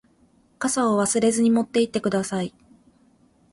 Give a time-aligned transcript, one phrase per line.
[0.57, 2.55] 傘を忘れずに持って行ってください。